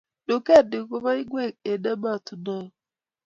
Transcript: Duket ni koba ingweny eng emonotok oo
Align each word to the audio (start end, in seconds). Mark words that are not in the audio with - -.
Duket 0.27 0.65
ni 0.69 0.77
koba 0.89 1.11
ingweny 1.21 1.53
eng 1.71 1.87
emonotok 1.93 2.47
oo 2.57 2.67